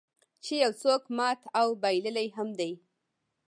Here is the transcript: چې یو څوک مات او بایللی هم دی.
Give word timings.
چې 0.43 0.53
یو 0.63 0.71
څوک 0.81 1.01
مات 1.17 1.41
او 1.59 1.67
بایللی 1.81 2.27
هم 2.35 2.47
دی. 2.59 2.71